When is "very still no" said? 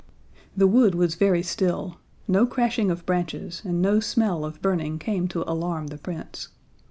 1.13-2.47